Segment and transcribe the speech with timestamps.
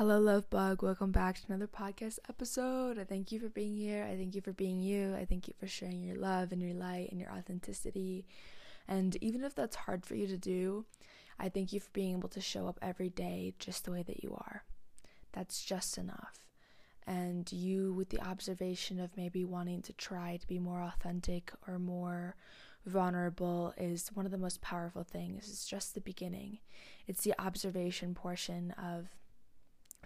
[0.00, 0.82] Hello, Love Bug.
[0.82, 2.98] Welcome back to another podcast episode.
[2.98, 4.02] I thank you for being here.
[4.10, 5.14] I thank you for being you.
[5.14, 8.24] I thank you for sharing your love and your light and your authenticity.
[8.88, 10.86] And even if that's hard for you to do,
[11.38, 14.24] I thank you for being able to show up every day just the way that
[14.24, 14.64] you are.
[15.32, 16.38] That's just enough.
[17.06, 21.78] And you, with the observation of maybe wanting to try to be more authentic or
[21.78, 22.36] more
[22.86, 25.50] vulnerable, is one of the most powerful things.
[25.50, 26.60] It's just the beginning,
[27.06, 29.10] it's the observation portion of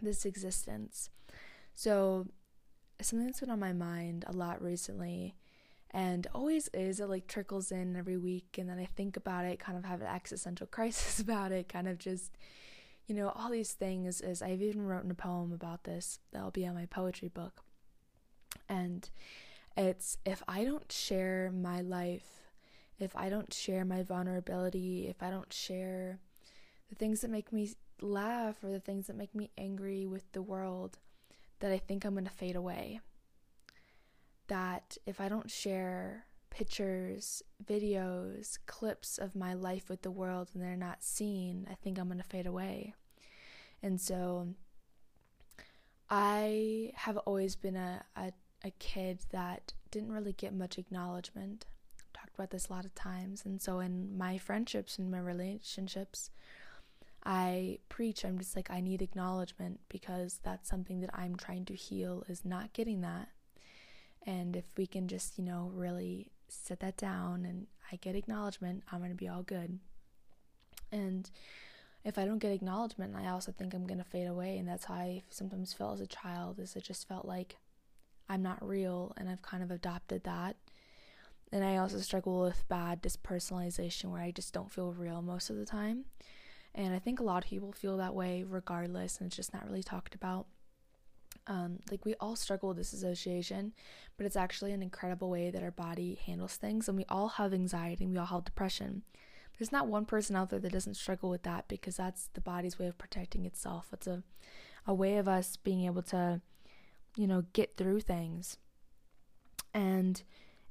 [0.04, 1.10] this existence.
[1.74, 2.26] So,
[3.00, 5.34] something that's been on my mind a lot recently
[5.90, 9.60] and always is it like trickles in every week and then I think about it,
[9.60, 12.36] kind of have an existential crisis about it, kind of just
[13.06, 16.66] you know, all these things is I've even written a poem about this that'll be
[16.66, 17.62] on my poetry book.
[18.68, 19.08] And
[19.76, 22.48] it's if I don't share my life,
[22.98, 26.18] if I don't share my vulnerability, if I don't share
[26.88, 27.70] the things that make me
[28.04, 30.98] laugh or the things that make me angry with the world,
[31.60, 33.00] that I think I'm going to fade away.
[34.48, 40.62] That if I don't share pictures, videos, clips of my life with the world and
[40.62, 42.94] they're not seen, I think I'm going to fade away.
[43.82, 44.48] And so
[46.08, 51.66] I have always been a, a, a kid that didn't really get much acknowledgement.
[52.12, 53.42] talked about this a lot of times.
[53.44, 56.30] And so in my friendships and my relationships,
[57.26, 61.74] I preach, I'm just like, I need acknowledgement because that's something that I'm trying to
[61.74, 63.28] heal is not getting that.
[64.26, 68.82] And if we can just, you know, really set that down and I get acknowledgement,
[68.90, 69.78] I'm going to be all good.
[70.92, 71.30] And
[72.04, 74.58] if I don't get acknowledgement, I also think I'm going to fade away.
[74.58, 77.56] And that's how I sometimes felt as a child, is it just felt like
[78.28, 79.14] I'm not real.
[79.16, 80.56] And I've kind of adopted that.
[81.52, 85.56] And I also struggle with bad dispersonalization where I just don't feel real most of
[85.56, 86.04] the time.
[86.74, 89.66] And I think a lot of people feel that way regardless, and it's just not
[89.66, 90.46] really talked about.
[91.46, 93.74] Um, like we all struggle with disassociation,
[94.16, 96.88] but it's actually an incredible way that our body handles things.
[96.88, 99.02] And we all have anxiety and we all have depression.
[99.58, 102.78] There's not one person out there that doesn't struggle with that because that's the body's
[102.78, 103.88] way of protecting itself.
[103.92, 104.22] It's a,
[104.86, 106.40] a way of us being able to,
[107.14, 108.56] you know, get through things.
[109.72, 110.22] And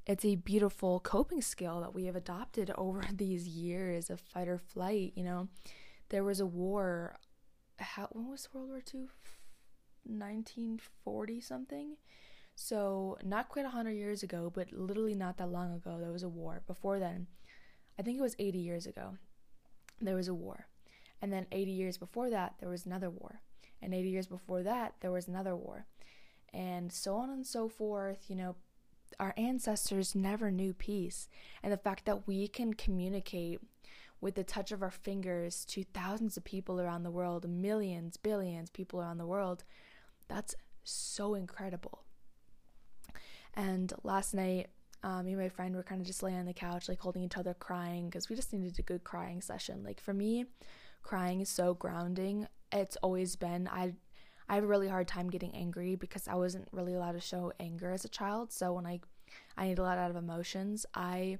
[0.06, 4.58] it's a beautiful coping skill that we have adopted over these years of fight or
[4.58, 5.12] flight.
[5.14, 5.48] You know,
[6.14, 7.16] there was a war.
[7.76, 9.08] How, when was World War II?
[10.04, 11.96] 1940 something.
[12.54, 16.28] So, not quite 100 years ago, but literally not that long ago, there was a
[16.28, 16.62] war.
[16.68, 17.26] Before then,
[17.98, 19.16] I think it was 80 years ago,
[20.00, 20.68] there was a war.
[21.20, 23.40] And then 80 years before that, there was another war.
[23.82, 25.86] And 80 years before that, there was another war.
[26.52, 28.54] And so on and so forth, you know,
[29.18, 31.28] our ancestors never knew peace.
[31.60, 33.58] And the fact that we can communicate
[34.24, 38.70] with the touch of our fingers to thousands of people around the world, millions, billions
[38.70, 39.64] people around the world,
[40.28, 42.04] that's so incredible.
[43.52, 44.68] And last night,
[45.02, 47.22] um, me and my friend were kind of just laying on the couch, like holding
[47.22, 49.84] each other, crying because we just needed a good crying session.
[49.84, 50.46] Like for me,
[51.02, 52.48] crying is so grounding.
[52.72, 53.68] It's always been.
[53.68, 53.92] I
[54.48, 57.52] I have a really hard time getting angry because I wasn't really allowed to show
[57.60, 58.52] anger as a child.
[58.52, 59.00] So when I
[59.58, 61.36] I need a lot out of emotions, I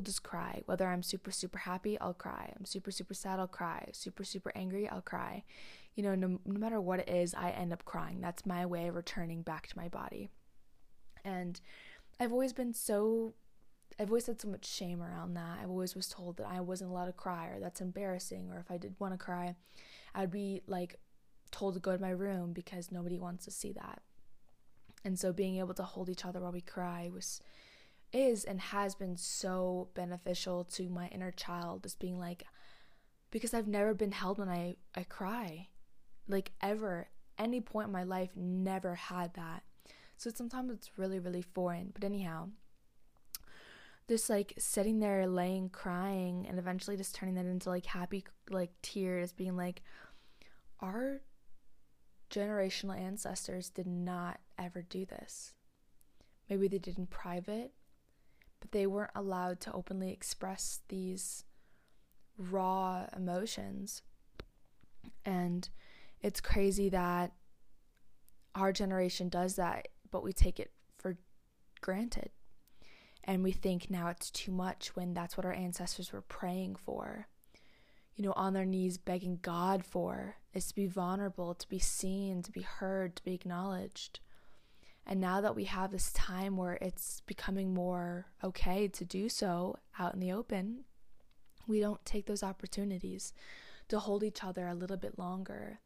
[0.00, 0.62] will just cry.
[0.66, 2.52] Whether I'm super super happy, I'll cry.
[2.58, 3.88] I'm super super sad, I'll cry.
[3.92, 5.44] Super super angry, I'll cry
[5.96, 8.20] you know, no, no matter what it is, I end up crying.
[8.20, 10.30] That's my way of returning back to my body.
[11.24, 11.60] And
[12.18, 13.34] I've always been so
[13.98, 15.58] I've always had so much shame around that.
[15.62, 18.70] I've always was told that I wasn't allowed to cry or that's embarrassing or if
[18.70, 19.56] I did want to cry,
[20.14, 20.98] I'd be like
[21.50, 24.00] told to go to my room because nobody wants to see that.
[25.04, 27.40] And so being able to hold each other while we cry was
[28.12, 32.44] is and has been so beneficial to my inner child just being like
[33.30, 35.68] because I've never been held when I I cry.
[36.28, 37.08] Like ever.
[37.38, 39.62] Any point in my life never had that.
[40.16, 41.90] So sometimes it's really really foreign.
[41.92, 42.48] But anyhow
[44.10, 48.72] just like sitting there laying crying and eventually just turning that into like happy like
[48.82, 49.82] tears being like
[50.80, 51.20] our
[52.28, 55.52] generational ancestors did not ever do this.
[56.48, 57.70] Maybe they did in private
[58.60, 61.44] but they weren't allowed to openly express these
[62.38, 64.02] raw emotions
[65.24, 65.68] and
[66.20, 67.32] it's crazy that
[68.54, 71.16] our generation does that, but we take it for
[71.80, 72.30] granted.
[73.24, 77.28] And we think now it's too much when that's what our ancestors were praying for.
[78.16, 82.42] You know, on their knees begging God for is to be vulnerable, to be seen,
[82.42, 84.20] to be heard, to be acknowledged.
[85.06, 89.76] And now that we have this time where it's becoming more okay to do so
[89.98, 90.84] out in the open,
[91.66, 93.32] we don't take those opportunities
[93.88, 95.80] to hold each other a little bit longer,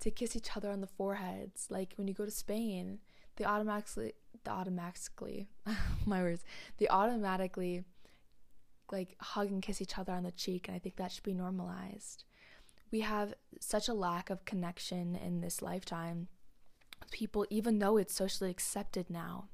[0.00, 1.66] to kiss each other on the foreheads.
[1.70, 2.98] Like when you go to Spain,
[3.36, 4.14] they automatically,
[4.46, 5.48] automatically,
[6.06, 6.44] my words,
[6.78, 7.84] they automatically
[8.90, 10.68] like hug and kiss each other on the cheek.
[10.68, 12.24] And I think that should be normalized.
[12.90, 16.28] We have such a lack of connection in this lifetime
[17.10, 19.48] people, even though it's socially accepted now.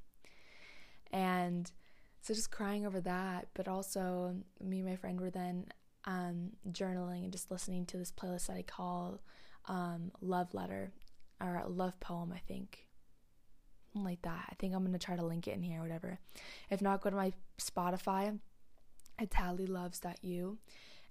[1.11, 1.71] And
[2.21, 5.67] so just crying over that, but also me and my friend were then
[6.05, 9.19] um, journaling and just listening to this playlist that I call
[9.67, 10.91] um, Love Letter
[11.41, 12.85] or Love Poem, I think.
[13.95, 14.45] Like that.
[14.49, 16.19] I think I'm gonna try to link it in here, whatever.
[16.69, 18.37] If not, go to my Spotify,
[20.21, 20.59] You,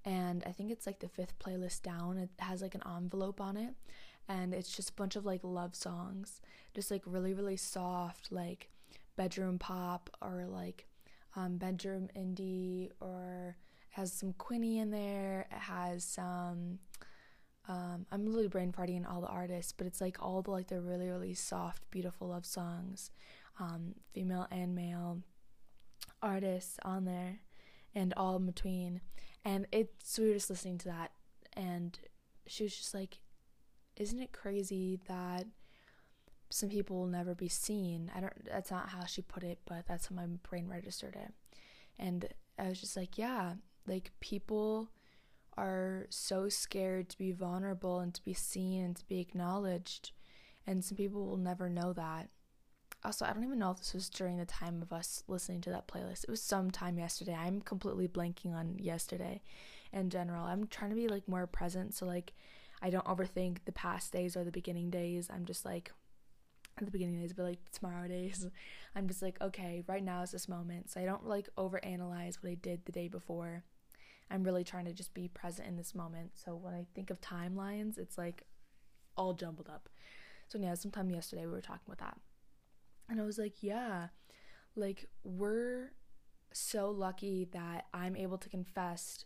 [0.05, 2.19] and I think it's like the fifth playlist down.
[2.19, 3.75] It has like an envelope on it,
[4.29, 6.41] and it's just a bunch of like love songs,
[6.75, 8.71] just like really, really soft, like
[9.17, 10.87] bedroom pop or like
[11.35, 13.57] um, bedroom indie or
[13.91, 15.47] has some Quinnie in there.
[15.51, 16.79] It has some.
[17.69, 20.81] Um, I'm literally brain farting all the artists, but it's like all the like the
[20.81, 23.11] really really soft, beautiful love songs,
[23.61, 25.23] um, female and male
[26.23, 27.41] artists on there,
[27.95, 29.01] and all in between.
[29.45, 31.13] And it's we were just listening to that,
[31.55, 31.99] and
[32.47, 33.19] she was just like,
[33.99, 35.47] "Isn't it crazy that?"
[36.51, 38.11] some people will never be seen.
[38.15, 41.33] I don't that's not how she put it, but that's how my brain registered it.
[41.99, 42.29] And
[42.59, 43.55] I was just like, yeah,
[43.87, 44.89] like people
[45.57, 50.13] are so scared to be vulnerable and to be seen and to be acknowledged.
[50.67, 52.29] And some people will never know that.
[53.05, 55.71] Also, I don't even know if this was during the time of us listening to
[55.71, 56.25] that playlist.
[56.25, 57.35] It was sometime yesterday.
[57.35, 59.41] I'm completely blanking on yesterday
[59.93, 60.45] in general.
[60.45, 62.33] I'm trying to be like more present so like
[62.83, 65.29] I don't overthink the past days or the beginning days.
[65.33, 65.93] I'm just like
[66.85, 68.47] the beginning days, but like tomorrow days,
[68.95, 70.91] I'm just like, okay, right now is this moment.
[70.91, 73.65] So I don't like overanalyze what I did the day before.
[74.31, 76.33] I'm really trying to just be present in this moment.
[76.35, 78.45] So when I think of timelines, it's like
[79.17, 79.89] all jumbled up.
[80.49, 82.19] So yeah, sometime yesterday we were talking about that.
[83.09, 84.09] And I was like, yeah,
[84.77, 85.93] like we're
[86.53, 89.25] so lucky that I'm able to confess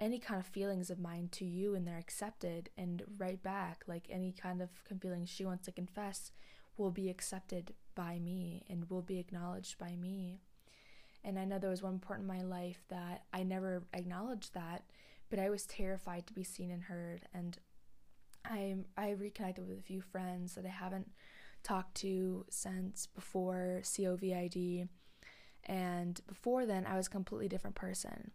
[0.00, 4.06] any kind of feelings of mine to you and they're accepted and right back like
[4.10, 6.30] any kind of feelings she wants to confess
[6.76, 10.40] will be accepted by me and will be acknowledged by me.
[11.24, 14.84] And I know there was one point in my life that I never acknowledged that,
[15.28, 17.22] but I was terrified to be seen and heard.
[17.34, 17.58] And
[18.44, 21.10] I I reconnected with a few friends that I haven't
[21.64, 24.88] talked to since before COVID.
[25.64, 28.30] And before then, I was a completely different person.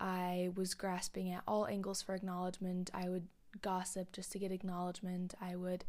[0.00, 2.90] I was grasping at all angles for acknowledgement.
[2.92, 3.28] I would
[3.62, 5.34] gossip just to get acknowledgement.
[5.40, 5.84] I would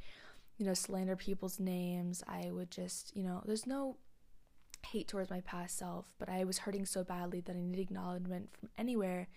[0.58, 2.24] you know, slander people's names.
[2.28, 3.98] I would just, you know, there's no
[4.86, 8.50] hate towards my past self, but I was hurting so badly that I needed acknowledgement
[8.58, 9.28] from anywhere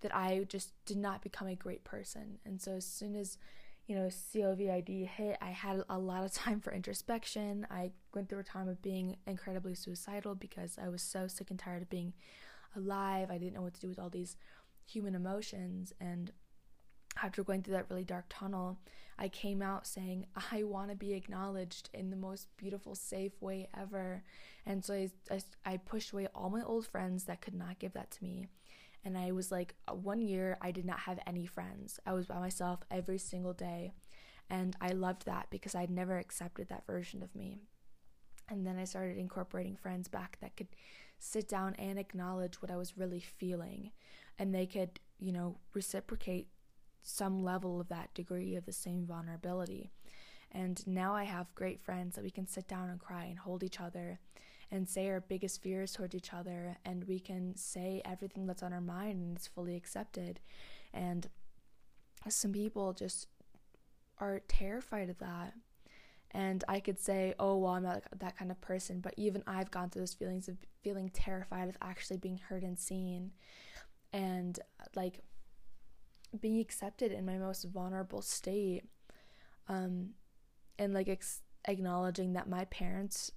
[0.00, 2.38] that I just did not become a great person.
[2.44, 3.38] And so as soon as,
[3.86, 7.66] you know, COVID hit, I had a lot of time for introspection.
[7.70, 11.58] I went through a time of being incredibly suicidal because I was so sick and
[11.58, 12.14] tired of being
[12.76, 13.30] alive.
[13.30, 14.36] I didn't know what to do with all these
[14.84, 16.32] human emotions and
[17.20, 18.78] after going through that really dark tunnel,
[19.18, 23.68] I came out saying, I want to be acknowledged in the most beautiful, safe way
[23.78, 24.22] ever.
[24.64, 27.92] And so I, I, I, pushed away all my old friends that could not give
[27.92, 28.48] that to me.
[29.04, 31.98] And I was like, uh, one year, I did not have any friends.
[32.06, 33.92] I was by myself every single day.
[34.48, 37.62] And I loved that because I'd never accepted that version of me.
[38.48, 40.68] And then I started incorporating friends back that could
[41.22, 43.92] sit down and acknowledge what I was really feeling.
[44.38, 46.48] And they could, you know, reciprocate
[47.02, 49.92] some level of that degree of the same vulnerability.
[50.50, 53.62] And now I have great friends that we can sit down and cry and hold
[53.62, 54.18] each other
[54.70, 58.72] and say our biggest fears towards each other and we can say everything that's on
[58.72, 60.40] our mind and it's fully accepted.
[60.92, 61.28] And
[62.28, 63.28] some people just
[64.18, 65.54] are terrified of that.
[66.34, 69.00] And I could say, oh, well, I'm not that kind of person.
[69.00, 72.78] But even I've gone through those feelings of feeling terrified of actually being heard and
[72.78, 73.32] seen.
[74.12, 74.58] And
[74.94, 75.20] like,
[76.40, 78.84] being accepted in my most vulnerable state
[79.68, 80.10] um
[80.78, 83.30] and like ex- acknowledging that my parents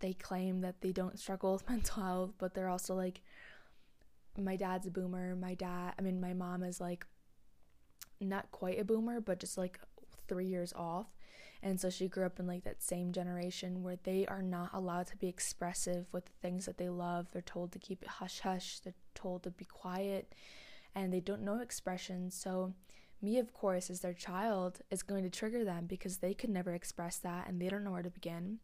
[0.00, 3.20] they claim that they don't struggle with mental health but they're also like
[4.38, 7.04] my dad's a boomer my dad i mean my mom is like
[8.20, 9.80] not quite a boomer but just like
[10.28, 11.06] 3 years off
[11.62, 15.06] and so she grew up in like that same generation where they are not allowed
[15.06, 18.40] to be expressive with the things that they love they're told to keep it hush
[18.40, 20.34] hush they're told to be quiet
[20.94, 22.30] and they don't know expression.
[22.30, 22.74] So,
[23.20, 26.72] me, of course, as their child, is going to trigger them because they could never
[26.72, 28.58] express that and they don't know where to begin.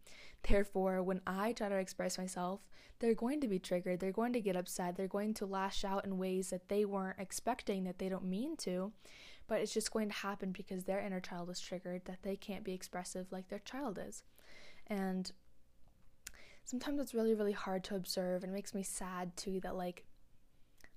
[0.48, 2.60] Therefore, when I try to express myself,
[3.00, 3.98] they're going to be triggered.
[3.98, 4.96] They're going to get upset.
[4.96, 8.56] They're going to lash out in ways that they weren't expecting, that they don't mean
[8.58, 8.92] to.
[9.46, 12.64] But it's just going to happen because their inner child is triggered that they can't
[12.64, 14.22] be expressive like their child is.
[14.86, 15.30] And
[16.64, 20.04] sometimes it's really, really hard to observe and it makes me sad too that like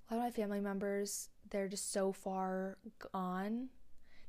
[0.10, 2.78] a lot of my family members, they're just so far
[3.12, 3.70] gone.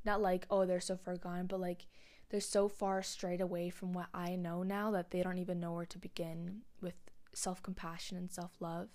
[0.04, 1.87] Not like, oh, they're so far gone, but like
[2.30, 5.72] they're so far straight away from what I know now that they don't even know
[5.72, 6.94] where to begin with
[7.32, 8.88] self compassion and self love.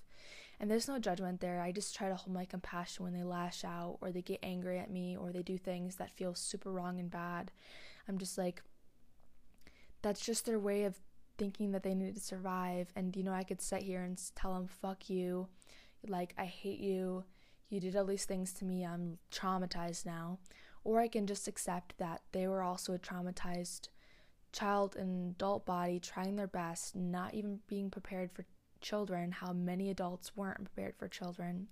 [0.60, 1.62] And there's no judgment there.
[1.62, 4.80] I just try to hold my compassion when they lash out or they get angry
[4.80, 7.52] at me or they do things that feel super wrong and bad.
[8.08, 8.62] I'm just like,
[10.02, 10.96] that's just their way of
[11.38, 12.92] thinking that they need to survive.
[12.96, 15.48] And, you know, I could sit here and tell them, fuck you.
[16.08, 17.24] Like, I hate you.
[17.70, 18.86] You did all these things to me.
[18.86, 20.40] I'm traumatized now.
[20.84, 23.88] Or I can just accept that they were also a traumatized
[24.52, 28.46] child and adult body trying their best, not even being prepared for
[28.84, 31.68] children, how many adults weren't prepared for children.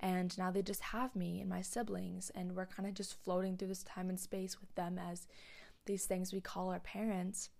[0.00, 3.56] And now they just have me and my siblings, and we're kind of just floating
[3.56, 5.26] through this time and space with them as
[5.86, 7.50] these things we call our parents.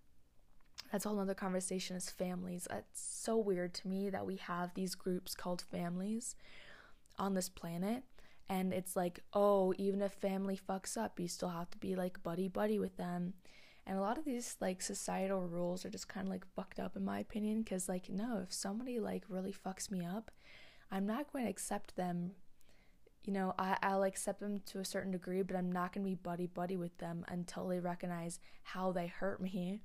[0.90, 2.66] That's a whole other conversation as families.
[2.71, 6.35] It's so weird to me that we have these groups called families
[7.18, 8.04] on this planet.
[8.49, 12.23] And it's like, oh, even if family fucks up, you still have to be like
[12.23, 13.35] buddy buddy with them.
[13.88, 16.95] And a lot of these like societal rules are just kind of like fucked up
[16.95, 20.30] in my opinion cuz like no, if somebody like really fucks me up,
[20.90, 22.33] I'm not going to accept them.
[23.25, 26.11] You know, I I'll accept them to a certain degree, but I'm not going to
[26.11, 29.80] be buddy buddy with them until they recognize how they hurt me.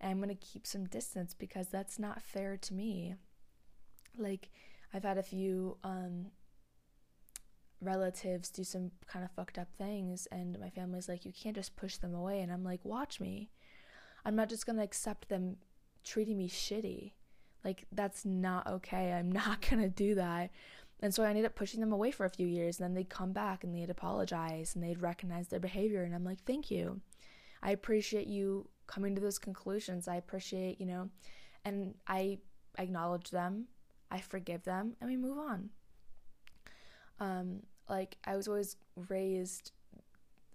[0.00, 3.16] And I'm going to keep some distance because that's not fair to me.
[4.16, 4.50] Like
[4.94, 6.30] I've had a few um
[7.82, 11.76] relatives do some kind of fucked up things and my family's like you can't just
[11.76, 13.50] push them away and I'm like watch me.
[14.24, 15.56] I'm not just going to accept them
[16.04, 17.12] treating me shitty.
[17.64, 19.12] Like that's not okay.
[19.12, 20.50] I'm not going to do that.
[21.00, 23.10] And so I ended up pushing them away for a few years and then they'd
[23.10, 27.00] come back and they'd apologize and they'd recognize their behavior and I'm like thank you.
[27.62, 30.08] I appreciate you coming to those conclusions.
[30.08, 31.10] I appreciate, you know,
[31.64, 32.38] and I
[32.78, 33.66] acknowledge them.
[34.10, 35.70] I forgive them and we move on.
[37.18, 38.76] Um, like I was always
[39.08, 39.72] raised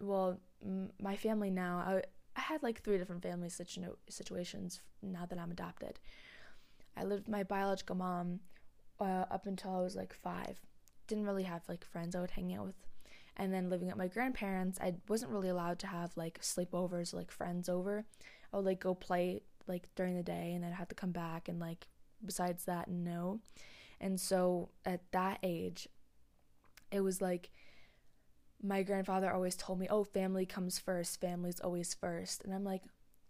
[0.02, 2.02] well m- my family now I,
[2.36, 6.00] I had like three different family situ- situations now that I'm adopted.
[6.96, 8.40] I lived with my biological mom
[9.00, 10.60] uh, up until I was like five.
[11.08, 12.76] Didn't really have like friends I would hang out with.
[13.36, 17.32] And then living at my grandparents I wasn't really allowed to have like sleepovers like
[17.32, 18.06] friends over.
[18.52, 21.12] I would like go play like during the day and then I'd have to come
[21.12, 21.88] back and like
[22.26, 23.40] besides that no.
[24.00, 25.88] And so at that age
[26.92, 27.50] it was like
[28.62, 31.20] my grandfather always told me, "Oh, family comes first.
[31.22, 32.84] Family's always first." And I'm like,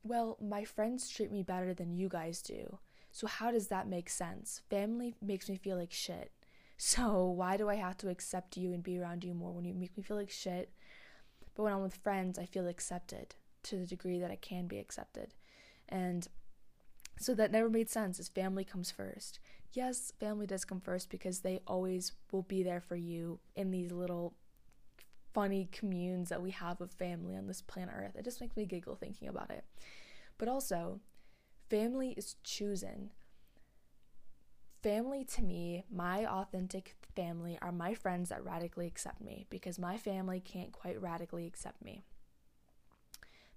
[0.03, 2.79] "Well, my friends treat me better than you guys do.
[3.11, 4.61] So how does that make sense?
[4.69, 6.31] Family makes me feel like shit.
[6.77, 9.73] So why do I have to accept you and be around you more when you
[9.73, 10.71] make me feel like shit?
[11.55, 14.77] But when I'm with friends, I feel accepted to the degree that I can be
[14.79, 15.33] accepted."
[15.89, 16.27] And
[17.19, 19.39] so that never made sense Is family comes first
[19.73, 23.91] yes, family does come first because they always will be there for you in these
[23.91, 24.33] little
[25.33, 28.15] funny communes that we have of family on this planet Earth.
[28.15, 29.63] It just makes me giggle thinking about it.
[30.37, 30.99] But also,
[31.69, 33.11] family is chosen.
[34.81, 39.97] Family to me, my authentic family, are my friends that radically accept me because my
[39.97, 42.03] family can't quite radically accept me.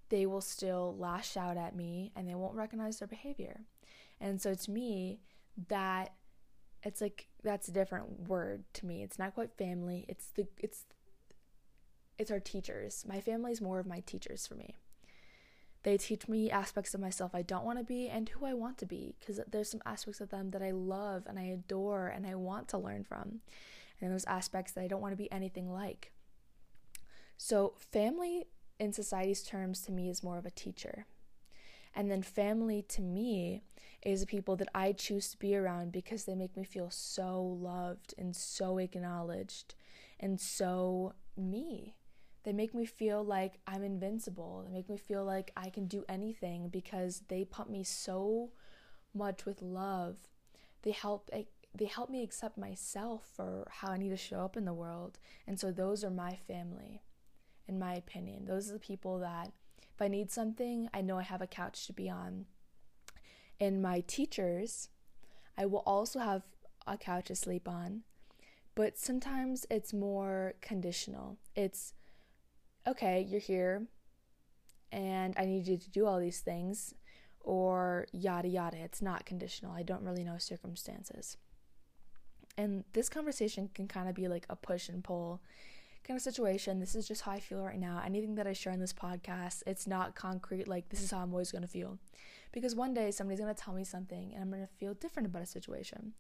[0.09, 3.61] They will still lash out at me and they won't recognize their behavior.
[4.21, 5.21] And so to me,
[5.69, 6.13] that
[6.83, 9.03] it's like that's a different word to me.
[9.03, 10.07] It's not quite family.
[10.09, 10.85] It's the it's
[12.19, 13.05] it's our teachers.
[13.09, 14.77] My family is more of my teachers for me.
[15.83, 18.77] They teach me aspects of myself I don't want to be and who I want
[18.79, 22.27] to be because there's some aspects of them that I love and I adore and
[22.27, 23.41] I want to learn from.
[24.01, 26.13] And those aspects that I don't want to be anything like.
[27.37, 28.47] So, family
[28.79, 31.07] in society's terms to me is more of a teacher.
[31.95, 33.63] And then family to me
[34.03, 37.43] is the people that I choose to be around because they make me feel so
[37.43, 39.75] loved and so acknowledged
[40.19, 41.97] and so me.
[42.43, 44.65] They make me feel like I'm invincible.
[44.67, 48.51] They make me feel like I can do anything because they pump me so
[49.13, 50.17] much with love.
[50.83, 51.45] They help eh,
[51.75, 55.19] they help me accept myself for how I need to show up in the world.
[55.47, 57.03] And so those are my family
[57.69, 58.47] in my opinion.
[58.47, 59.53] Those are the people that
[60.01, 62.47] if I need something, I know I have a couch to be on.
[63.59, 64.89] In my teachers,
[65.59, 66.43] I will also have
[66.87, 68.01] a couch to sleep on,
[68.75, 71.37] but sometimes it's more conditional.
[71.55, 71.93] It's
[72.87, 73.89] okay, you're here
[74.91, 76.95] and I need you to do all these things,
[77.43, 78.79] or yada yada.
[78.79, 79.73] It's not conditional.
[79.73, 81.37] I don't really know circumstances.
[82.57, 85.43] And this conversation can kind of be like a push and pull
[86.05, 86.81] kind of situation.
[86.81, 88.03] This is just how I feel right now.
[88.05, 91.33] Anything that I share in this podcast, it's not concrete, like, this is how I'm
[91.33, 91.99] always going to feel.
[92.53, 95.27] Because one day somebody's going to tell me something and I'm going to feel different
[95.27, 96.13] about a situation.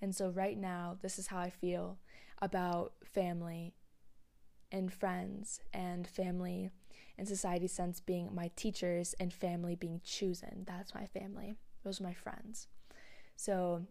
[0.00, 1.98] And so, right now, this is how I feel
[2.42, 3.72] about family
[4.70, 6.70] and friends and family
[7.16, 10.64] in society sense being my teachers and family being chosen.
[10.66, 11.54] That's my family.
[11.82, 12.68] Those are my friends.
[13.36, 13.82] So,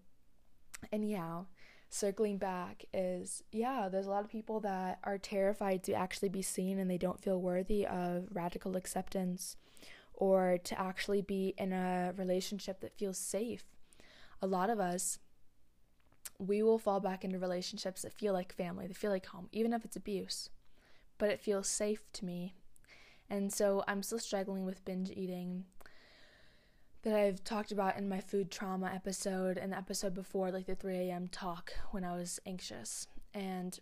[0.91, 1.45] anyhow,
[1.89, 6.41] circling back is yeah, there's a lot of people that are terrified to actually be
[6.41, 9.55] seen and they don't feel worthy of radical acceptance
[10.13, 13.65] or to actually be in a relationship that feels safe.
[14.41, 15.19] A lot of us
[16.37, 19.73] we will fall back into relationships that feel like family, that feel like home, even
[19.73, 20.49] if it's abuse.
[21.17, 22.55] But it feels safe to me.
[23.29, 25.65] And so I'm still struggling with binge eating
[27.05, 30.75] that I've talked about in my food trauma episode and the episode before, like the
[30.75, 31.27] 3 a.m.
[31.27, 33.07] talk when I was anxious.
[33.33, 33.79] And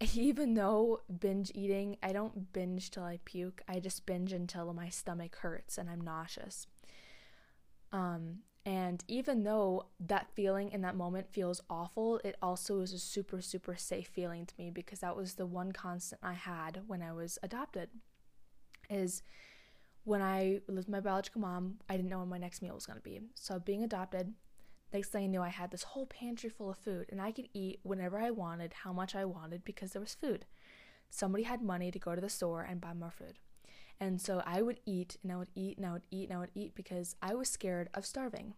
[0.14, 3.60] even though binge eating, I don't binge till I puke.
[3.68, 6.66] I just binge until my stomach hurts and I'm nauseous.
[7.92, 12.98] Um, and even though that feeling in that moment feels awful, it also is a
[13.00, 17.02] super, super safe feeling to me because that was the one constant I had when
[17.02, 17.88] I was adopted.
[18.88, 19.22] Is
[20.04, 22.86] when I lived with my biological mom, I didn't know when my next meal was
[22.86, 23.20] going to be.
[23.34, 24.34] So, being adopted,
[24.92, 27.48] next thing I knew, I had this whole pantry full of food, and I could
[27.54, 30.44] eat whenever I wanted, how much I wanted, because there was food.
[31.10, 33.38] Somebody had money to go to the store and buy more food.
[34.00, 36.40] And so I would eat, and I would eat, and I would eat, and I
[36.40, 38.54] would eat because I was scared of starving.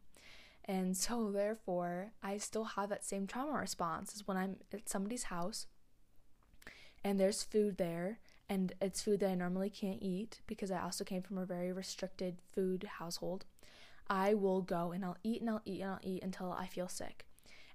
[0.64, 5.24] And so, therefore, I still have that same trauma response as when I'm at somebody's
[5.24, 5.66] house
[7.04, 11.04] and there's food there and it's food that I normally can't eat because I also
[11.04, 13.44] came from a very restricted food household.
[14.08, 16.88] I will go and I'll eat and I'll eat and I'll eat until I feel
[16.88, 17.24] sick.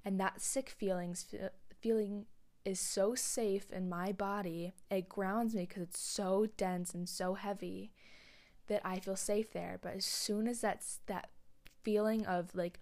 [0.06, 1.26] And that sick feelings
[1.82, 2.26] feeling
[2.66, 4.74] is so safe in my body.
[4.92, 7.92] It grounds me because it's so dense and so heavy
[8.68, 9.80] that I feel safe there.
[9.82, 11.30] But as soon as that's that
[11.84, 12.80] feeling of like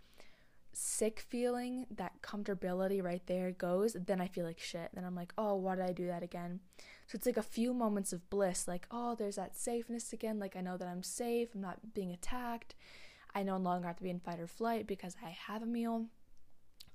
[0.73, 4.89] sick feeling, that comfortability right there goes, then I feel like shit.
[4.93, 6.59] Then I'm like, oh, why did I do that again?
[7.07, 10.39] So it's like a few moments of bliss, like, oh, there's that safeness again.
[10.39, 12.75] Like, I know that I'm safe, I'm not being attacked.
[13.33, 16.07] I no longer have to be in fight or flight because I have a meal.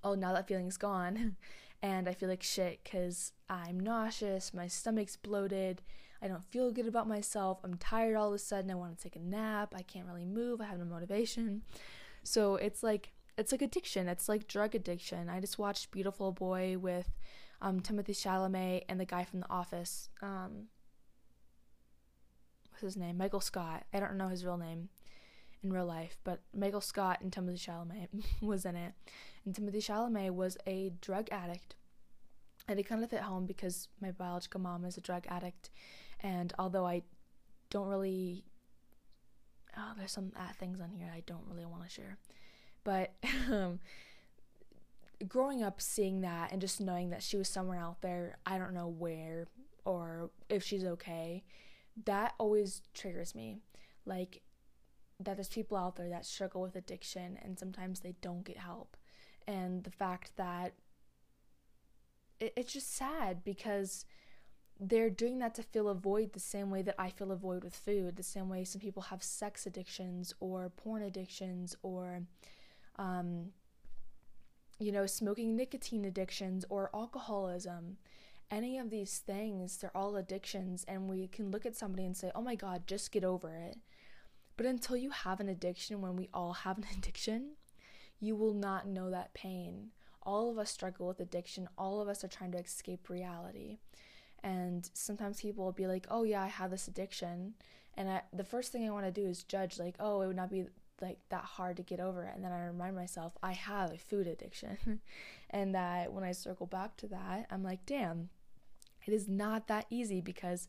[0.05, 1.37] Oh, now that feeling's gone.
[1.83, 5.83] and I feel like shit because I'm nauseous, my stomach's bloated,
[6.23, 9.03] I don't feel good about myself, I'm tired all of a sudden, I want to
[9.03, 11.63] take a nap, I can't really move, I have no motivation.
[12.23, 14.09] So it's like it's like addiction.
[14.09, 15.29] It's like drug addiction.
[15.29, 17.09] I just watched Beautiful Boy with
[17.63, 20.11] um, Timothée Chalamet and the guy from The Office.
[20.21, 20.67] Um,
[22.71, 23.17] what's his name?
[23.17, 23.85] Michael Scott.
[23.95, 24.89] I don't know his real name
[25.63, 28.09] in real life, but Michael Scott and Timothée Chalamet
[28.43, 28.93] was in it.
[29.47, 31.77] And Timothée Chalamet was a drug addict.
[32.69, 35.71] And it kind of hit home because my biological mom is a drug addict.
[36.21, 37.03] And although I
[37.71, 38.45] don't really.
[39.77, 42.19] Oh, there's some uh, things on here I don't really want to share.
[42.85, 43.15] But
[43.51, 43.79] um,
[45.29, 48.75] growing up seeing that and just knowing that she was somewhere out there, I don't
[48.75, 49.47] know where
[49.85, 51.43] or if she's okay,
[52.05, 53.59] that always triggers me.
[54.05, 54.43] Like
[55.21, 58.97] that there's people out there that struggle with addiction and sometimes they don't get help.
[59.47, 60.75] And the fact that
[62.41, 64.05] it, it's just sad because
[64.81, 67.63] they're doing that to fill a void the same way that I fill a void
[67.63, 72.23] with food, the same way some people have sex addictions or porn addictions or
[72.97, 73.51] um,
[74.83, 77.97] you know, smoking nicotine addictions or alcoholism.
[78.51, 82.31] Any of these things, they're all addictions, and we can look at somebody and say,
[82.35, 83.79] oh my God, just get over it.
[84.57, 87.53] But until you have an addiction, when we all have an addiction,
[88.21, 89.91] you will not know that pain.
[90.23, 93.79] All of us struggle with addiction, all of us are trying to escape reality.
[94.45, 97.55] And sometimes people will be like, oh yeah, I have this addiction.
[97.97, 100.37] And I, the first thing I want to do is judge, like, oh, it would
[100.37, 100.67] not be
[101.01, 104.27] like that hard to get over and then i remind myself i have a food
[104.27, 105.01] addiction
[105.51, 108.29] and that when i circle back to that i'm like damn
[109.07, 110.69] it is not that easy because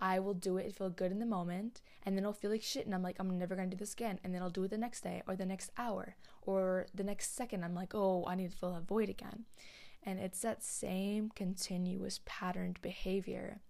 [0.00, 2.84] I will do it, feel good in the moment, and then I'll feel like shit,
[2.84, 4.18] and I'm like, I'm never gonna do this again.
[4.24, 7.36] And then I'll do it the next day, or the next hour, or the next
[7.36, 7.64] second.
[7.64, 9.44] I'm like, oh, I need to fill that void again.
[10.02, 13.60] And it's that same continuous patterned behavior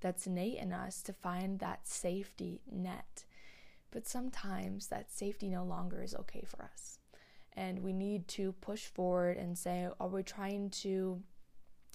[0.00, 3.24] that's innate in us to find that safety net.
[3.92, 6.98] But sometimes that safety no longer is okay for us.
[7.52, 11.20] And we need to push forward and say, are we trying to?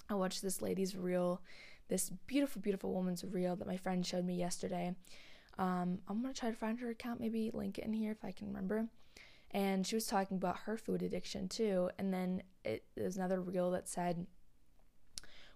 [0.08, 1.42] I watched this lady's reel,
[1.88, 4.94] this beautiful, beautiful woman's reel that my friend showed me yesterday.
[5.58, 8.30] Um, I'm gonna try to find her account, maybe link it in here if I
[8.30, 8.86] can remember.
[9.50, 11.90] And she was talking about her food addiction too.
[11.98, 14.26] And then it, there's another reel that said,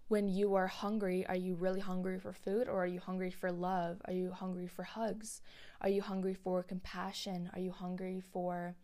[0.09, 3.51] when you are hungry, are you really hungry for food or are you hungry for
[3.51, 4.01] love?
[4.05, 5.41] Are you hungry for hugs?
[5.81, 7.51] Are you hungry for compassion?
[7.55, 8.77] Are you hungry for,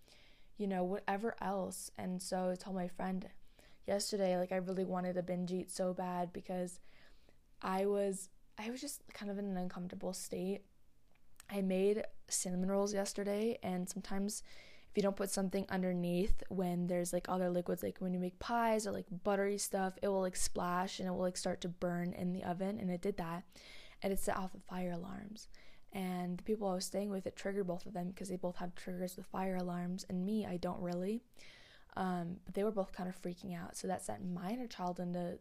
[0.57, 1.91] you know, whatever else?
[1.99, 3.29] And so I told my friend
[3.87, 6.81] yesterday, like, I really wanted to binge eat so bad because
[7.61, 10.63] I was, I was just kind of in an uncomfortable state.
[11.51, 14.43] I made cinnamon rolls yesterday, and sometimes
[14.99, 18.85] you don't put something underneath when there's like other liquids like when you make pies
[18.85, 22.13] or like buttery stuff it will like splash and it will like start to burn
[22.15, 23.45] in the oven and it did that
[24.03, 25.47] and it set off the fire alarms.
[25.93, 28.57] And the people I was staying with it triggered both of them because they both
[28.57, 31.23] have triggers with fire alarms and me I don't really
[31.97, 33.77] um, but they were both kind of freaking out.
[33.77, 35.39] So that sent my inner child into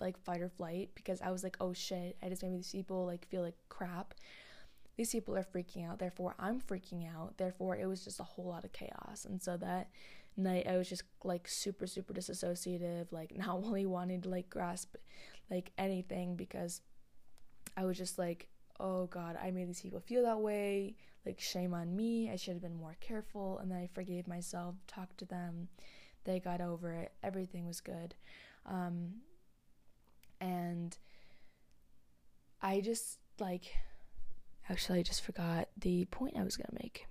[0.00, 3.04] like fight or flight because I was like oh shit I just made these people
[3.04, 4.14] like feel like crap
[4.96, 8.46] these people are freaking out, therefore I'm freaking out, therefore it was just a whole
[8.46, 9.26] lot of chaos.
[9.28, 9.88] And so that
[10.36, 14.96] night I was just like super, super disassociative, like not really wanting to like grasp
[15.50, 16.80] like anything because
[17.76, 18.48] I was just like,
[18.80, 20.96] oh God, I made these people feel that way.
[21.24, 22.30] Like, shame on me.
[22.30, 23.58] I should have been more careful.
[23.58, 25.68] And then I forgave myself, talked to them.
[26.24, 27.12] They got over it.
[27.22, 28.14] Everything was good.
[28.64, 29.14] Um,
[30.40, 30.96] and
[32.62, 33.74] I just like
[34.68, 37.06] Actually, I just forgot the point I was going to make.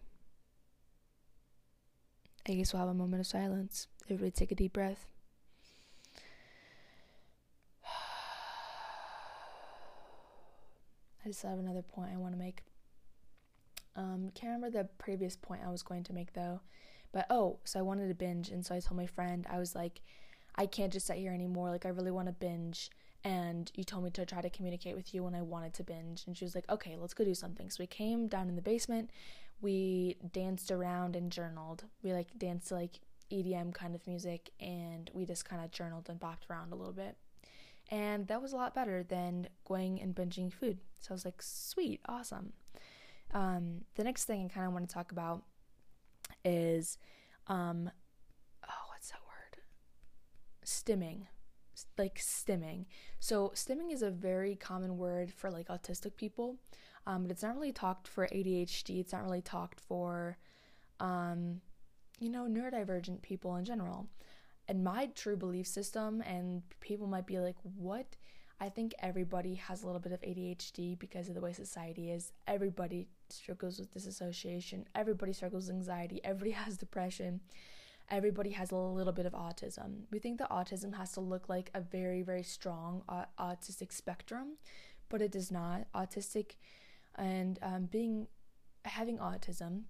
[2.48, 3.88] I guess we'll have a moment of silence.
[4.06, 5.08] Everybody take a deep breath.
[11.26, 12.64] I just have another point I want to make.
[13.96, 16.60] Um, can't remember the previous point I was going to make though.
[17.14, 19.74] But oh, so I wanted to binge, and so I told my friend, I was
[19.74, 20.02] like,
[20.56, 21.70] I can't just sit here anymore.
[21.70, 22.90] Like, I really want to binge
[23.26, 26.24] and you told me to try to communicate with you when I wanted to binge.
[26.28, 27.72] And she was like, okay, let's go do something.
[27.72, 29.10] So we came down in the basement,
[29.62, 31.86] we danced around and journaled.
[32.04, 33.00] We like danced to like
[33.32, 36.94] EDM kind of music, and we just kind of journaled and bopped around a little
[36.94, 37.18] bit.
[37.90, 40.78] And that was a lot better than going and binging food.
[41.00, 42.54] So I was like, sweet, awesome.
[43.34, 45.44] Um, the next thing I kind of want to talk about
[46.44, 47.00] is,
[47.48, 47.90] um,
[48.64, 49.64] oh, what's that word?
[50.64, 51.26] Stimming
[51.98, 52.86] like stimming.
[53.20, 56.58] So stimming is a very common word for like autistic people,
[57.08, 59.00] um, but it's not really talked for ADHD.
[59.00, 60.38] It's not really talked for,
[61.00, 61.62] um,
[62.20, 64.08] you know, neurodivergent people in general.
[64.68, 68.16] And my true belief system, and people might be like, "What?"
[68.60, 72.32] I think everybody has a little bit of ADHD because of the way society is.
[72.48, 74.88] Everybody struggles with disassociation.
[74.96, 76.22] Everybody struggles with anxiety.
[76.24, 77.42] Everybody has depression
[78.10, 80.04] everybody has a little bit of autism.
[80.12, 84.58] We think that autism has to look like a very, very strong uh, autistic spectrum,
[85.10, 85.88] but it does not.
[85.94, 86.56] Autistic
[87.16, 88.28] and um, being
[88.84, 89.84] having autism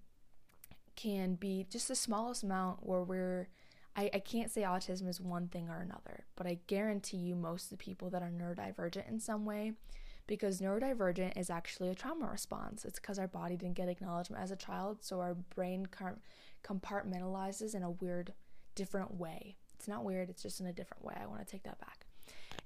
[0.94, 3.48] can be just the smallest amount where we're
[3.96, 7.64] I, I can't say autism is one thing or another, but I guarantee you most
[7.64, 9.72] of the people that are neurodivergent in some way
[10.26, 12.84] because neurodivergent is actually a trauma response.
[12.84, 15.86] It's because our body didn't get acknowledgement as a child, so our brain
[16.64, 18.32] compartmentalizes in a weird,
[18.74, 19.56] different way.
[19.74, 21.14] It's not weird, it's just in a different way.
[21.20, 22.06] I want to take that back.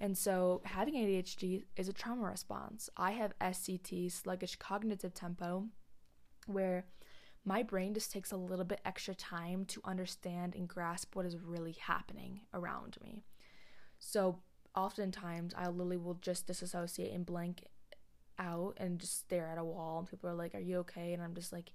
[0.01, 2.89] And so, having ADHD is a trauma response.
[2.97, 5.67] I have SCT, sluggish cognitive tempo,
[6.47, 6.87] where
[7.45, 11.37] my brain just takes a little bit extra time to understand and grasp what is
[11.37, 13.25] really happening around me.
[13.99, 14.39] So,
[14.75, 17.65] oftentimes, I literally will just disassociate and blank
[18.39, 19.99] out and just stare at a wall.
[19.99, 21.13] And people are like, Are you okay?
[21.13, 21.73] And I'm just like,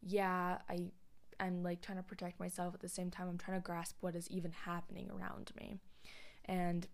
[0.00, 0.92] Yeah, I
[1.42, 4.14] I'm like trying to protect myself at the same time I'm trying to grasp what
[4.14, 5.76] is even happening around me.
[6.44, 6.86] And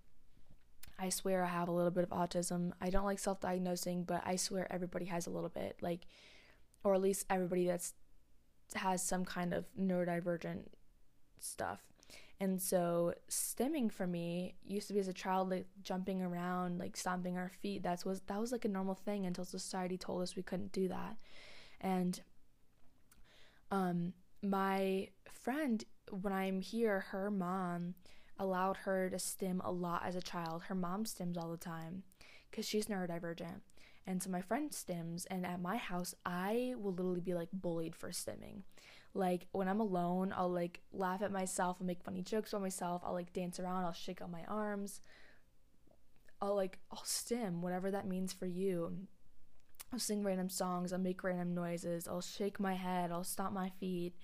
[0.98, 2.72] I swear I have a little bit of autism.
[2.80, 6.06] I don't like self-diagnosing, but I swear everybody has a little bit like
[6.82, 7.92] or at least everybody that's
[8.74, 10.64] has some kind of neurodivergent
[11.38, 11.80] stuff.
[12.40, 16.96] And so stimming for me used to be as a child like jumping around, like
[16.96, 17.82] stomping our feet.
[17.82, 20.88] That was that was like a normal thing until society told us we couldn't do
[20.88, 21.16] that.
[21.80, 22.20] And
[23.70, 27.94] um my friend, when I'm here, her mom
[28.38, 30.64] allowed her to stim a lot as a child.
[30.64, 32.04] Her mom stims all the time
[32.50, 33.60] because she's neurodivergent.
[34.06, 37.94] And so my friend stims, and at my house, I will literally be like bullied
[37.94, 38.62] for stimming.
[39.12, 43.02] Like when I'm alone, I'll like laugh at myself and make funny jokes about myself.
[43.04, 45.00] I'll like dance around, I'll shake out my arms.
[46.40, 49.08] I'll like, I'll stim, whatever that means for you.
[49.92, 53.70] I'll sing random songs, I'll make random noises, I'll shake my head, I'll stomp my
[53.80, 54.14] feet,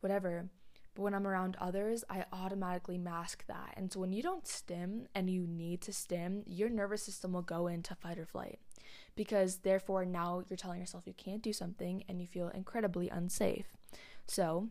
[0.00, 0.50] whatever.
[0.94, 3.74] But when I'm around others, I automatically mask that.
[3.76, 7.42] And so when you don't stim and you need to stim, your nervous system will
[7.42, 8.58] go into fight or flight.
[9.14, 13.66] Because therefore, now you're telling yourself you can't do something and you feel incredibly unsafe.
[14.26, 14.68] So,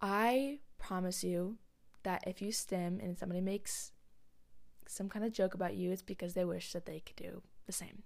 [0.00, 1.56] I promise you
[2.02, 3.92] that if you stim and somebody makes
[4.86, 7.72] some kind of joke about you, it's because they wish that they could do the
[7.72, 8.02] same.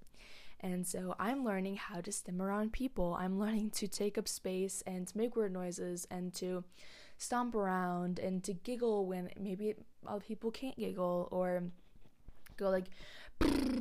[0.61, 3.17] And so I'm learning how to stim around people.
[3.19, 6.65] I'm learning to take up space and to make weird noises and to
[7.19, 9.75] stomp around and to giggle when maybe
[10.07, 11.63] other people can't giggle or
[12.57, 12.87] go like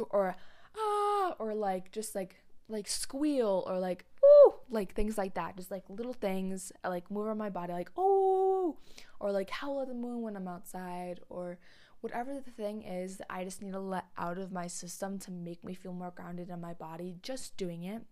[0.09, 0.35] or
[0.77, 2.35] ah or like just like
[2.67, 7.27] like squeal or like ooh like things like that just like little things like move
[7.27, 8.77] on my body like oh
[9.19, 11.59] or like howl at the moon when i'm outside or
[12.05, 15.31] whatever the thing is that i just need to let out of my system to
[15.31, 18.03] make me feel more grounded in my body just doing it.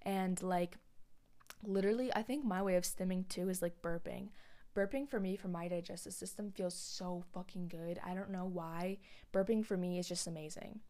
[0.00, 0.78] And like
[1.62, 4.28] literally i think my way of stimming too is like burping.
[4.74, 8.00] Burping for me for my digestive system feels so fucking good.
[8.02, 8.98] I don't know why.
[9.34, 10.80] Burping for me is just amazing.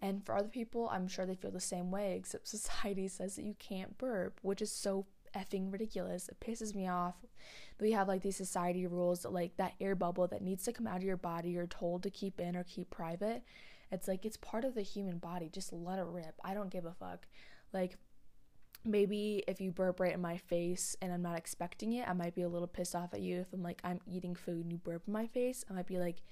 [0.00, 3.44] And for other people, I'm sure they feel the same way, except society says that
[3.44, 6.28] you can't burp, which is so effing ridiculous.
[6.28, 7.14] It pisses me off.
[7.80, 10.98] We have like these society rules like that air bubble that needs to come out
[10.98, 13.42] of your body you're told to keep in or keep private.
[13.90, 15.48] It's like it's part of the human body.
[15.52, 16.34] Just let it rip.
[16.44, 17.26] I don't give a fuck.
[17.72, 17.96] Like
[18.84, 22.34] maybe if you burp right in my face and I'm not expecting it, I might
[22.34, 23.40] be a little pissed off at you.
[23.40, 25.98] If I'm like I'm eating food and you burp in my face, I might be
[25.98, 26.22] like,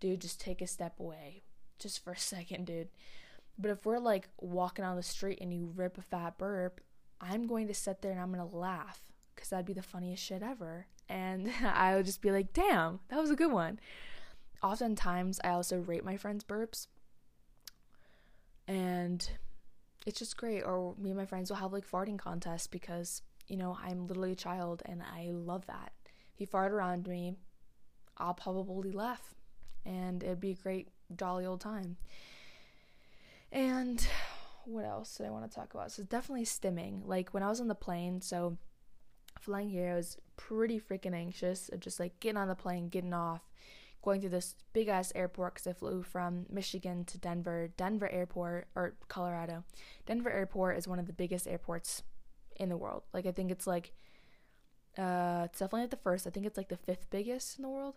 [0.00, 1.42] dude, just take a step away
[1.78, 2.88] just for a second, dude.
[3.58, 6.80] But if we're like walking on the street and you rip a fat burp,
[7.20, 9.00] I'm going to sit there and I'm going to laugh
[9.34, 10.86] because that'd be the funniest shit ever.
[11.08, 13.80] And I would just be like, damn, that was a good one.
[14.62, 16.86] Oftentimes, I also rate my friends' burps.
[18.68, 19.28] And
[20.06, 20.62] it's just great.
[20.62, 24.32] Or me and my friends will have like farting contests because, you know, I'm literally
[24.32, 25.92] a child and I love that.
[26.34, 27.34] If you fart around me,
[28.16, 29.34] I'll probably laugh.
[29.84, 31.96] And it'd be a great jolly old time.
[33.50, 34.06] And
[34.64, 35.92] what else did I want to talk about?
[35.92, 37.06] So definitely stimming.
[37.06, 38.56] Like when I was on the plane, so
[39.40, 43.14] flying here, I was pretty freaking anxious of just like getting on the plane, getting
[43.14, 43.42] off,
[44.02, 47.70] going through this big ass airport because I flew from Michigan to Denver.
[47.76, 49.64] Denver Airport or Colorado.
[50.06, 52.02] Denver Airport is one of the biggest airports
[52.56, 53.02] in the world.
[53.12, 53.92] Like I think it's like
[54.98, 56.26] uh it's definitely at the first.
[56.26, 57.94] I think it's like the fifth biggest in the world.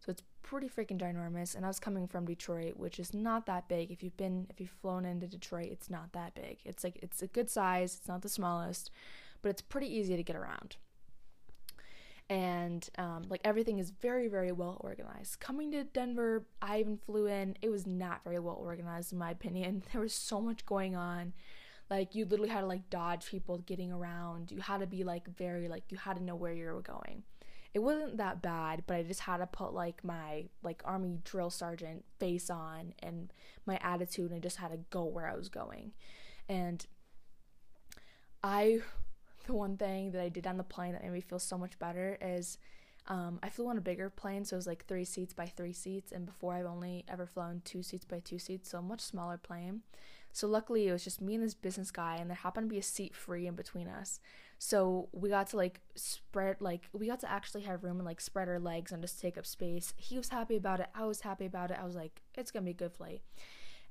[0.00, 1.54] So it's pretty freaking ginormous.
[1.56, 3.90] And I was coming from Detroit, which is not that big.
[3.90, 6.58] If you've been, if you've flown into Detroit, it's not that big.
[6.64, 7.96] It's like, it's a good size.
[7.98, 8.90] It's not the smallest,
[9.42, 10.76] but it's pretty easy to get around.
[12.30, 15.40] And um, like everything is very, very well organized.
[15.40, 17.56] Coming to Denver, I even flew in.
[17.60, 19.82] It was not very well organized, in my opinion.
[19.92, 21.34] There was so much going on
[21.90, 25.28] like you literally had to like dodge people getting around you had to be like
[25.36, 27.22] very like you had to know where you were going
[27.74, 31.50] it wasn't that bad, but I just had to put like my like army drill
[31.50, 33.32] sergeant face on and
[33.66, 35.92] my attitude and I just had to go where I was going.
[36.48, 36.86] And
[38.44, 38.78] I
[39.46, 41.78] the one thing that I did on the plane that made me feel so much
[41.78, 42.58] better is
[43.06, 45.74] um, I flew on a bigger plane, so it was like three seats by three
[45.74, 49.02] seats, and before I've only ever flown two seats by two seats, so a much
[49.02, 49.82] smaller plane.
[50.34, 52.80] So luckily, it was just me and this business guy, and there happened to be
[52.80, 54.18] a seat free in between us.
[54.58, 58.20] So we got to like spread like we got to actually have room and like
[58.20, 59.94] spread our legs and just take up space.
[59.96, 60.88] He was happy about it.
[60.94, 61.78] I was happy about it.
[61.80, 63.22] I was like, it's gonna be a good flight.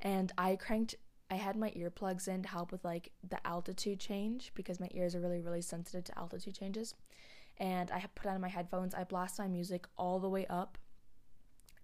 [0.01, 0.95] And I cranked
[1.31, 5.15] I had my earplugs in to help with like the altitude change because my ears
[5.15, 6.93] are really, really sensitive to altitude changes.
[7.57, 10.77] And I put on my headphones, I blast my music all the way up.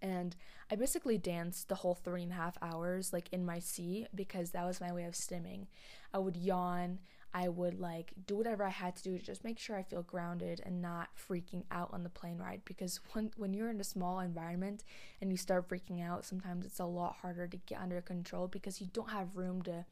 [0.01, 0.35] And
[0.71, 4.51] I basically danced the whole three and a half hours, like in my seat, because
[4.51, 5.67] that was my way of stimming.
[6.13, 6.99] I would yawn,
[7.33, 10.01] I would like do whatever I had to do to just make sure I feel
[10.01, 13.83] grounded and not freaking out on the plane ride because when when you're in a
[13.83, 14.83] small environment
[15.21, 18.81] and you start freaking out, sometimes it's a lot harder to get under control because
[18.81, 19.85] you don't have room to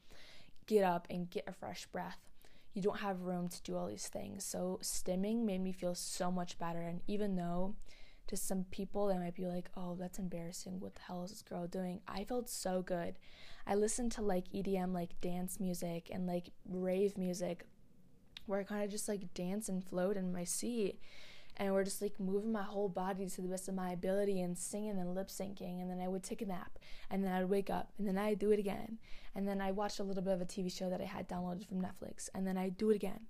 [0.65, 2.19] get up and get a fresh breath.
[2.73, 4.43] You don't have room to do all these things.
[4.43, 7.75] So stimming made me feel so much better and even though
[8.27, 10.79] to some people that might be like, "Oh, that's embarrassing.
[10.79, 13.17] What the hell is this girl doing?" I felt so good.
[13.65, 17.65] I listened to like EDM, like dance music and like rave music
[18.47, 20.99] where I kind of just like dance and float in my seat.
[21.59, 24.57] And we're just like moving my whole body to the best of my ability and
[24.57, 25.81] singing and lip syncing.
[25.81, 26.77] And then I would take a nap
[27.09, 28.99] and then I'd wake up and then I'd do it again.
[29.35, 31.67] And then I watched a little bit of a TV show that I had downloaded
[31.67, 33.21] from Netflix and then I'd do it again.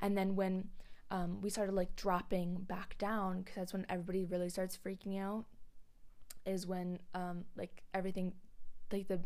[0.00, 0.68] And then when
[1.10, 5.44] um, we started like dropping back down, because that's when everybody really starts freaking out,
[6.46, 8.32] is when um, like everything,
[8.92, 9.20] like the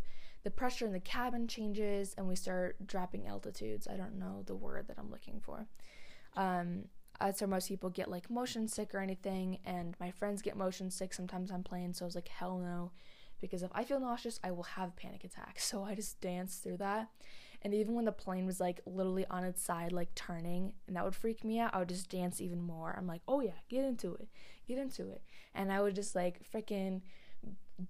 [0.45, 3.89] the pressure in the cabin changes and we start dropping altitudes.
[3.89, 5.67] I don't know the word that I'm looking for.
[6.37, 6.85] Um,
[7.21, 10.91] that's where most people get like motion sick or anything, and my friends get motion
[10.91, 11.99] sick sometimes on planes.
[11.99, 12.93] So I was like, hell no,
[13.41, 15.65] because if I feel nauseous, I will have a panic attacks.
[15.69, 17.09] So I just danced through that.
[17.63, 21.05] And even when the plane was like literally on its side, like turning, and that
[21.05, 22.95] would freak me out, I would just dance even more.
[22.97, 24.29] I'm like, oh yeah, get into it,
[24.67, 25.23] get into it.
[25.55, 27.03] And I would just like freaking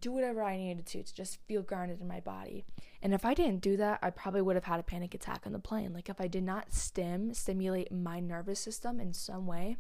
[0.01, 2.65] do whatever I needed to to just feel grounded in my body.
[3.03, 5.53] And if I didn't do that, I probably would have had a panic attack on
[5.53, 5.93] the plane.
[5.93, 9.77] Like if I did not stim, stimulate my nervous system in some way,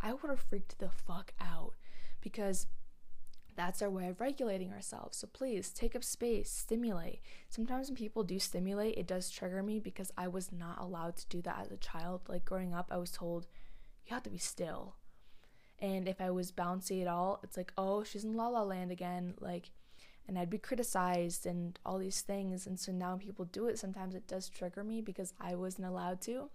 [0.00, 1.74] I would have freaked the fuck out
[2.22, 2.66] because
[3.60, 5.18] that's our way of regulating ourselves.
[5.18, 7.20] So please take up space, stimulate.
[7.50, 11.28] Sometimes when people do stimulate, it does trigger me because I was not allowed to
[11.28, 12.22] do that as a child.
[12.26, 13.46] Like growing up, I was told,
[14.06, 14.94] you have to be still.
[15.78, 18.90] And if I was bouncy at all, it's like, oh, she's in La La Land
[18.90, 19.34] again.
[19.40, 19.70] Like,
[20.26, 22.66] and I'd be criticized and all these things.
[22.66, 25.88] And so now when people do it, sometimes it does trigger me because I wasn't
[25.88, 26.48] allowed to.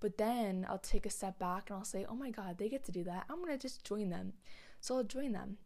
[0.00, 2.84] But then I'll take a step back and I'll say, oh my God, they get
[2.84, 3.24] to do that.
[3.28, 4.34] I'm going to just join them.
[4.80, 5.58] So I'll join them.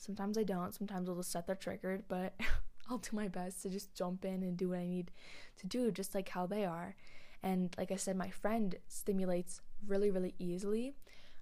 [0.00, 0.74] Sometimes I don't.
[0.74, 2.34] Sometimes I'll just set they're triggered, but
[2.90, 5.10] I'll do my best to just jump in and do what I need
[5.58, 6.96] to do, just like how they are.
[7.42, 10.94] And like I said, my friend stimulates really, really easily.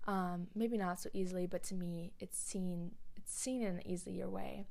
[0.09, 4.29] Um, maybe not so easily, but to me, it's seen it's seen in an easier
[4.29, 4.65] way.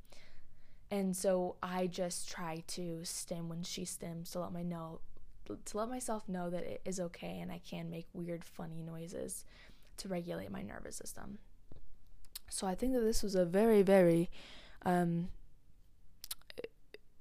[0.91, 4.99] And so I just try to stim when she stims to let my know
[5.45, 9.45] to let myself know that it is okay and I can make weird funny noises
[9.97, 11.39] to regulate my nervous system.
[12.49, 14.29] So I think that this was a very very
[14.85, 15.29] um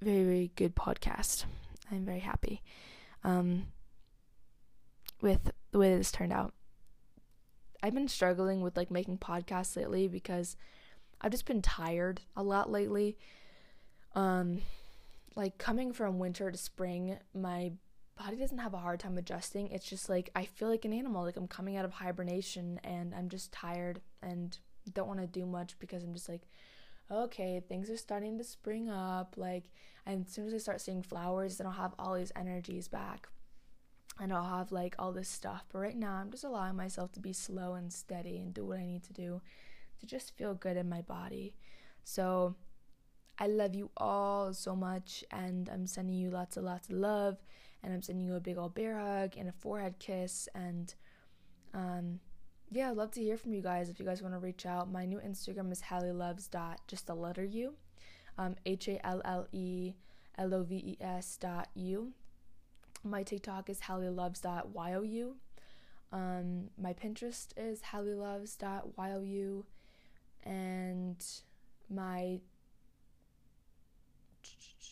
[0.00, 1.44] very very good podcast.
[1.90, 2.62] I'm very happy
[3.24, 3.66] um
[5.20, 6.52] with the way that this turned out.
[7.82, 10.56] I've been struggling with like making podcasts lately because
[11.20, 13.16] I've just been tired a lot lately.
[14.14, 14.62] Um
[15.34, 17.72] like coming from winter to spring, my
[18.18, 19.68] body doesn't have a hard time adjusting.
[19.68, 23.14] It's just like I feel like an animal, like I'm coming out of hibernation and
[23.14, 24.56] I'm just tired and
[24.92, 26.42] don't want to do much because I'm just like
[27.08, 29.70] okay, things are starting to spring up like
[30.06, 33.28] and as soon as I start seeing flowers, then I'll have all these energies back
[34.20, 35.64] and I'll have like all this stuff.
[35.72, 38.78] But right now, I'm just allowing myself to be slow and steady and do what
[38.78, 39.42] I need to do
[40.00, 41.54] to just feel good in my body.
[42.04, 42.54] So
[43.38, 47.36] I love you all so much, and I'm sending you lots and lots of love,
[47.82, 50.94] and I'm sending you a big old bear hug and a forehead kiss, and
[51.74, 52.20] um,
[52.70, 54.90] yeah, I'd love to hear from you guys if you guys want to reach out.
[54.90, 57.74] My new Instagram is Halle Loves dot just the letter U,
[58.38, 59.94] um, H A L L E
[60.36, 62.12] L O V E S dot U.
[63.04, 65.36] My TikTok is halleloves.you.
[66.12, 69.64] Um, my Pinterest is halleloves dot Y O U,
[70.44, 71.24] And
[71.88, 72.40] my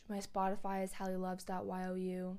[0.08, 2.38] my Spotify is halleloves.you.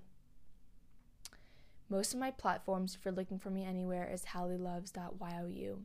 [1.89, 5.81] Most of my platforms, if you're looking for me anywhere, is halleloves.you.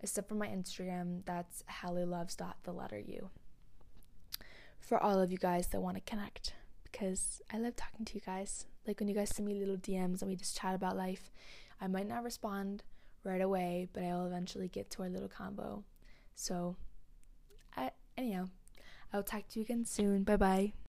[0.00, 3.30] Except for my Instagram, that's halleloves.the letter U.
[4.80, 6.52] For all of you guys that want to connect,
[6.84, 8.66] because I love talking to you guys.
[8.86, 11.30] Like when you guys send me little DMs and we just chat about life,
[11.80, 12.82] I might not respond
[13.24, 15.84] right away, but I'll eventually get to our little combo.
[16.34, 16.76] So,
[17.76, 18.46] I, anyhow,
[19.12, 20.22] I'll talk to you again soon.
[20.22, 20.72] Bye bye.